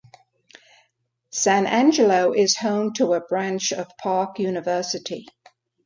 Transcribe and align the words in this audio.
San 1.29 1.67
Angelo 1.67 2.33
is 2.33 2.57
home 2.57 2.91
to 2.93 3.13
a 3.13 3.21
branch 3.21 3.71
of 3.71 3.95
Park 3.99 4.39
University. 4.39 5.27